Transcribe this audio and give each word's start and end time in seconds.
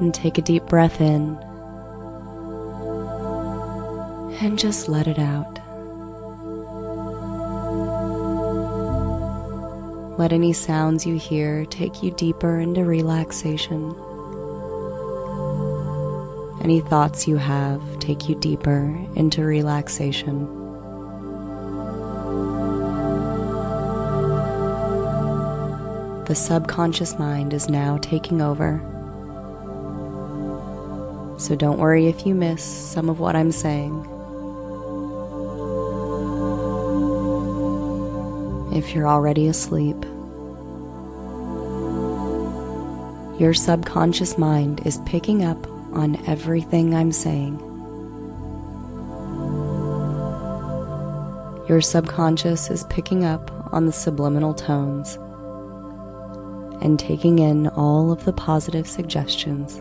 And 0.00 0.12
take 0.12 0.38
a 0.38 0.42
deep 0.42 0.66
breath 0.66 1.00
in. 1.00 1.36
And 4.40 4.58
just 4.58 4.88
let 4.88 5.06
it 5.06 5.18
out. 5.18 5.60
Let 10.18 10.32
any 10.32 10.52
sounds 10.52 11.04
you 11.04 11.18
hear 11.18 11.64
take 11.66 12.02
you 12.02 12.12
deeper 12.12 12.60
into 12.60 12.84
relaxation. 12.84 13.94
Any 16.62 16.80
thoughts 16.80 17.26
you 17.26 17.36
have 17.36 17.82
take 17.98 18.28
you 18.28 18.34
deeper 18.36 18.96
into 19.16 19.44
relaxation. 19.44 20.46
The 26.26 26.34
subconscious 26.34 27.18
mind 27.18 27.52
is 27.52 27.68
now 27.68 27.98
taking 27.98 28.40
over. 28.40 28.93
So 31.36 31.56
don't 31.56 31.78
worry 31.78 32.06
if 32.06 32.26
you 32.26 32.34
miss 32.34 32.62
some 32.62 33.08
of 33.08 33.20
what 33.20 33.36
I'm 33.36 33.52
saying. 33.52 33.92
If 38.74 38.94
you're 38.94 39.08
already 39.08 39.48
asleep, 39.48 40.04
your 43.40 43.52
subconscious 43.52 44.38
mind 44.38 44.86
is 44.86 44.98
picking 45.06 45.44
up 45.44 45.66
on 45.92 46.16
everything 46.26 46.94
I'm 46.94 47.12
saying. 47.12 47.58
Your 51.68 51.80
subconscious 51.80 52.70
is 52.70 52.84
picking 52.84 53.24
up 53.24 53.50
on 53.72 53.86
the 53.86 53.92
subliminal 53.92 54.54
tones 54.54 55.16
and 56.82 56.98
taking 56.98 57.38
in 57.38 57.68
all 57.68 58.12
of 58.12 58.24
the 58.24 58.32
positive 58.32 58.86
suggestions. 58.86 59.80